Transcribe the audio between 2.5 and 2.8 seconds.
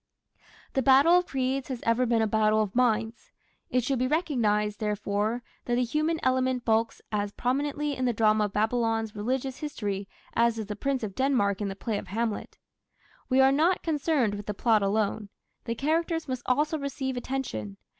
of